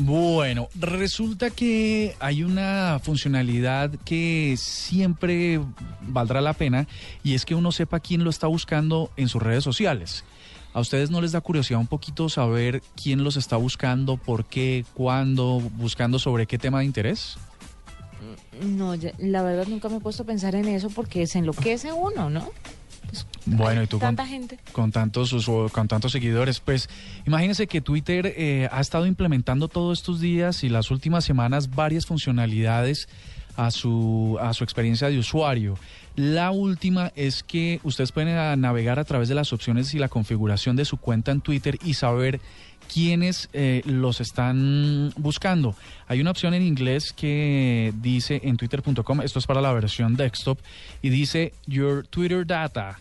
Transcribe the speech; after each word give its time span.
Bueno, 0.00 0.68
resulta 0.78 1.50
que 1.50 2.14
hay 2.20 2.44
una 2.44 3.00
funcionalidad 3.02 3.90
que 4.04 4.54
siempre 4.56 5.60
valdrá 6.02 6.40
la 6.40 6.52
pena 6.52 6.86
y 7.24 7.34
es 7.34 7.44
que 7.44 7.56
uno 7.56 7.72
sepa 7.72 7.98
quién 7.98 8.22
lo 8.22 8.30
está 8.30 8.46
buscando 8.46 9.10
en 9.16 9.28
sus 9.28 9.42
redes 9.42 9.64
sociales. 9.64 10.24
¿A 10.72 10.80
ustedes 10.80 11.10
no 11.10 11.20
les 11.20 11.32
da 11.32 11.40
curiosidad 11.40 11.80
un 11.80 11.88
poquito 11.88 12.28
saber 12.28 12.80
quién 12.94 13.24
los 13.24 13.36
está 13.36 13.56
buscando, 13.56 14.16
por 14.16 14.44
qué, 14.44 14.84
cuándo, 14.94 15.60
buscando 15.76 16.20
sobre 16.20 16.46
qué 16.46 16.58
tema 16.58 16.78
de 16.78 16.84
interés? 16.84 17.36
No, 18.62 18.94
la 19.18 19.42
verdad 19.42 19.66
nunca 19.66 19.88
me 19.88 19.96
he 19.96 20.00
puesto 20.00 20.22
a 20.22 20.26
pensar 20.26 20.54
en 20.54 20.68
eso 20.68 20.90
porque 20.90 21.26
se 21.26 21.40
enloquece 21.40 21.92
uno, 21.92 22.30
¿no? 22.30 22.52
Bueno, 23.56 23.82
y 23.82 23.86
tú 23.86 23.98
con, 23.98 24.16
con, 24.72 24.92
tantos 24.92 25.46
con 25.72 25.88
tantos 25.88 26.12
seguidores, 26.12 26.60
pues 26.60 26.88
imagínense 27.26 27.66
que 27.66 27.80
Twitter 27.80 28.34
eh, 28.36 28.68
ha 28.70 28.80
estado 28.80 29.06
implementando 29.06 29.68
todos 29.68 29.98
estos 29.98 30.20
días 30.20 30.64
y 30.64 30.68
las 30.68 30.90
últimas 30.90 31.24
semanas 31.24 31.74
varias 31.74 32.06
funcionalidades 32.06 33.08
a 33.56 33.72
su, 33.72 34.38
a 34.40 34.54
su 34.54 34.62
experiencia 34.64 35.08
de 35.08 35.18
usuario. 35.18 35.76
La 36.14 36.52
última 36.52 37.12
es 37.16 37.42
que 37.42 37.80
ustedes 37.82 38.12
pueden 38.12 38.60
navegar 38.60 38.98
a 38.98 39.04
través 39.04 39.28
de 39.28 39.34
las 39.34 39.52
opciones 39.52 39.94
y 39.94 39.98
la 39.98 40.08
configuración 40.08 40.76
de 40.76 40.84
su 40.84 40.96
cuenta 40.96 41.32
en 41.32 41.40
Twitter 41.40 41.76
y 41.84 41.94
saber 41.94 42.40
quiénes 42.92 43.48
eh, 43.52 43.82
los 43.84 44.20
están 44.20 45.12
buscando. 45.16 45.74
Hay 46.06 46.20
una 46.20 46.30
opción 46.30 46.54
en 46.54 46.62
inglés 46.62 47.12
que 47.12 47.92
dice 47.96 48.40
en 48.44 48.56
twitter.com, 48.56 49.20
esto 49.22 49.38
es 49.38 49.46
para 49.46 49.60
la 49.60 49.72
versión 49.72 50.16
desktop, 50.16 50.58
y 51.02 51.10
dice 51.10 51.52
Your 51.66 52.06
Twitter 52.06 52.46
Data. 52.46 52.98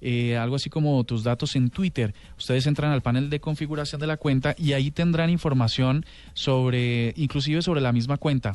Eh, 0.00 0.36
algo 0.36 0.56
así 0.56 0.70
como 0.70 1.02
tus 1.04 1.24
datos 1.24 1.56
en 1.56 1.70
Twitter. 1.70 2.14
Ustedes 2.38 2.66
entran 2.66 2.92
al 2.92 3.02
panel 3.02 3.28
de 3.30 3.40
configuración 3.40 4.00
de 4.00 4.06
la 4.06 4.16
cuenta 4.16 4.54
y 4.56 4.72
ahí 4.72 4.90
tendrán 4.90 5.30
información 5.30 6.06
sobre, 6.32 7.12
inclusive 7.16 7.62
sobre 7.62 7.80
la 7.80 7.92
misma 7.92 8.16
cuenta 8.16 8.54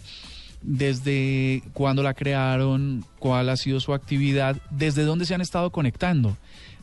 desde 0.62 1.62
cuándo 1.74 2.02
la 2.02 2.16
crearon, 2.16 3.06
cuál 3.20 3.50
ha 3.50 3.58
sido 3.58 3.80
su 3.80 3.94
actividad, 3.94 4.58
desde 4.72 5.04
dónde 5.04 5.26
se 5.26 5.36
han 5.36 5.42
estado 5.42 5.70
conectando. 5.70 6.38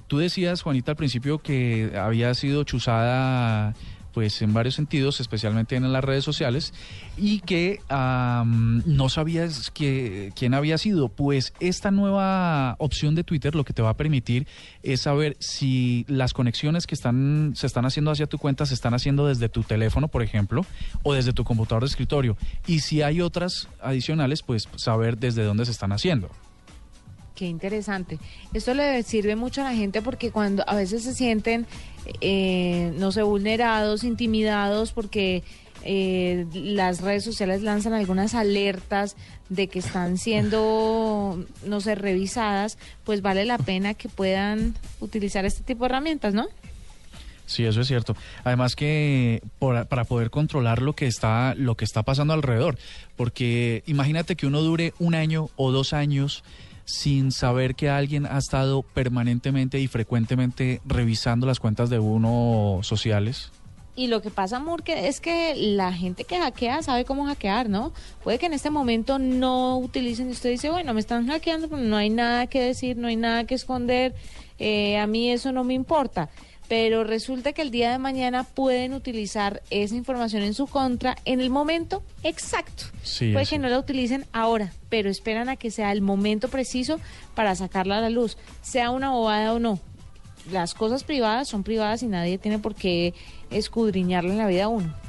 Tú 0.06 0.18
decías, 0.18 0.62
Juanita, 0.62 0.92
al 0.92 0.96
principio 0.96 1.38
que 1.38 1.92
había 1.98 2.32
sido 2.34 2.64
chuzada 2.64 3.74
pues 4.12 4.42
en 4.42 4.52
varios 4.52 4.74
sentidos, 4.74 5.20
especialmente 5.20 5.76
en 5.76 5.92
las 5.92 6.04
redes 6.04 6.24
sociales, 6.24 6.72
y 7.16 7.40
que 7.40 7.80
no 7.90 9.08
sabías 9.08 9.70
que, 9.70 10.32
quién 10.36 10.54
había 10.54 10.78
sido. 10.78 11.08
Pues 11.08 11.52
esta 11.60 11.90
nueva 11.90 12.76
opción 12.78 13.14
de 13.14 13.24
Twitter 13.24 13.54
lo 13.54 13.64
que 13.64 13.72
te 13.72 13.82
va 13.82 13.90
a 13.90 13.96
permitir 13.96 14.46
es 14.82 15.02
saber 15.02 15.36
si 15.40 16.04
las 16.08 16.32
conexiones 16.32 16.86
que 16.86 16.94
están, 16.94 17.52
se 17.56 17.66
están 17.66 17.84
haciendo 17.84 18.10
hacia 18.10 18.26
tu 18.26 18.38
cuenta 18.38 18.66
se 18.66 18.74
están 18.74 18.94
haciendo 18.94 19.26
desde 19.26 19.48
tu 19.48 19.62
teléfono, 19.62 20.08
por 20.08 20.22
ejemplo, 20.22 20.64
o 21.02 21.14
desde 21.14 21.32
tu 21.32 21.44
computador 21.44 21.82
de 21.82 21.88
escritorio. 21.88 22.36
Y 22.66 22.80
si 22.80 23.02
hay 23.02 23.20
otras 23.20 23.68
adicionales, 23.80 24.42
pues 24.42 24.68
saber 24.76 25.18
desde 25.18 25.44
dónde 25.44 25.64
se 25.64 25.72
están 25.72 25.92
haciendo. 25.92 26.30
Qué 27.42 27.48
interesante. 27.48 28.20
Esto 28.54 28.72
le 28.72 29.02
sirve 29.02 29.34
mucho 29.34 29.62
a 29.62 29.64
la 29.64 29.74
gente 29.74 30.00
porque 30.00 30.30
cuando 30.30 30.62
a 30.68 30.76
veces 30.76 31.02
se 31.02 31.12
sienten, 31.12 31.66
eh, 32.20 32.92
no 32.98 33.10
sé, 33.10 33.22
vulnerados, 33.22 34.04
intimidados, 34.04 34.92
porque 34.92 35.42
eh, 35.82 36.46
las 36.54 37.00
redes 37.00 37.24
sociales 37.24 37.62
lanzan 37.62 37.94
algunas 37.94 38.36
alertas 38.36 39.16
de 39.48 39.66
que 39.66 39.80
están 39.80 40.18
siendo, 40.18 41.44
no 41.66 41.80
sé, 41.80 41.96
revisadas, 41.96 42.78
pues 43.02 43.22
vale 43.22 43.44
la 43.44 43.58
pena 43.58 43.94
que 43.94 44.08
puedan 44.08 44.76
utilizar 45.00 45.44
este 45.44 45.64
tipo 45.64 45.82
de 45.82 45.86
herramientas, 45.86 46.34
¿no? 46.34 46.46
Sí, 47.46 47.64
eso 47.64 47.80
es 47.80 47.88
cierto. 47.88 48.14
Además 48.44 48.76
que 48.76 49.42
para 49.58 50.04
poder 50.04 50.30
controlar 50.30 50.80
lo 50.80 50.92
que 50.92 51.08
está 51.08 51.56
lo 51.56 51.74
que 51.74 51.84
está 51.84 52.04
pasando 52.04 52.34
alrededor, 52.34 52.78
porque 53.16 53.82
imagínate 53.86 54.36
que 54.36 54.46
uno 54.46 54.60
dure 54.60 54.94
un 55.00 55.16
año 55.16 55.50
o 55.56 55.72
dos 55.72 55.92
años 55.92 56.44
sin 56.84 57.32
saber 57.32 57.74
que 57.74 57.88
alguien 57.88 58.26
ha 58.26 58.38
estado 58.38 58.82
permanentemente 58.82 59.78
y 59.80 59.88
frecuentemente 59.88 60.80
revisando 60.84 61.46
las 61.46 61.60
cuentas 61.60 61.90
de 61.90 61.98
uno 61.98 62.80
sociales? 62.82 63.50
Y 63.94 64.06
lo 64.06 64.22
que 64.22 64.30
pasa, 64.30 64.58
Murke, 64.58 65.06
es 65.06 65.20
que 65.20 65.54
la 65.54 65.92
gente 65.92 66.24
que 66.24 66.38
hackea 66.38 66.82
sabe 66.82 67.04
cómo 67.04 67.26
hackear, 67.26 67.68
¿no? 67.68 67.92
Puede 68.24 68.38
que 68.38 68.46
en 68.46 68.54
este 68.54 68.70
momento 68.70 69.18
no 69.18 69.76
utilicen 69.76 70.30
usted 70.30 70.50
dice, 70.50 70.70
bueno, 70.70 70.94
me 70.94 71.00
están 71.00 71.26
hackeando, 71.28 71.68
pero 71.68 71.82
no 71.82 71.96
hay 71.96 72.08
nada 72.08 72.46
que 72.46 72.60
decir, 72.62 72.96
no 72.96 73.08
hay 73.08 73.16
nada 73.16 73.44
que 73.44 73.54
esconder, 73.54 74.14
eh, 74.58 74.96
a 74.96 75.06
mí 75.06 75.30
eso 75.30 75.52
no 75.52 75.62
me 75.62 75.74
importa 75.74 76.30
pero 76.68 77.04
resulta 77.04 77.52
que 77.52 77.62
el 77.62 77.70
día 77.70 77.90
de 77.92 77.98
mañana 77.98 78.44
pueden 78.44 78.94
utilizar 78.94 79.62
esa 79.70 79.94
información 79.94 80.42
en 80.42 80.54
su 80.54 80.66
contra 80.66 81.16
en 81.24 81.40
el 81.40 81.50
momento 81.50 82.02
exacto. 82.22 82.84
Puede 83.32 83.46
que 83.46 83.58
no 83.58 83.68
la 83.68 83.78
utilicen 83.78 84.26
ahora, 84.32 84.72
pero 84.88 85.10
esperan 85.10 85.48
a 85.48 85.56
que 85.56 85.70
sea 85.70 85.92
el 85.92 86.00
momento 86.00 86.48
preciso 86.48 86.98
para 87.34 87.54
sacarla 87.54 87.98
a 87.98 88.00
la 88.00 88.10
luz, 88.10 88.38
sea 88.62 88.90
una 88.90 89.10
bobada 89.10 89.52
o 89.52 89.58
no. 89.58 89.80
Las 90.50 90.74
cosas 90.74 91.04
privadas 91.04 91.48
son 91.48 91.62
privadas 91.62 92.02
y 92.02 92.06
nadie 92.06 92.38
tiene 92.38 92.58
por 92.58 92.74
qué 92.74 93.14
escudriñarle 93.50 94.30
en 94.30 94.38
la 94.38 94.46
vida 94.46 94.64
a 94.64 94.68
uno. 94.68 95.01